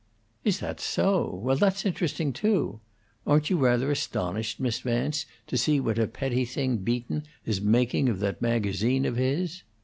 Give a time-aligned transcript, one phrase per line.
[0.43, 1.39] "Is that so?
[1.43, 2.79] Well, that's interesting, too.
[3.27, 8.09] Aren't you rather astonished, Miss Vance, to see what a petty thing Beaton is making
[8.09, 9.61] of that magazine of his?"